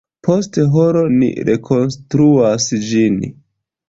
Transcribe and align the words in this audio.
Post 0.27 0.57
horo 0.75 1.03
ni 1.17 1.27
rekonstruas 1.49 2.65
ĝin. 2.87 3.21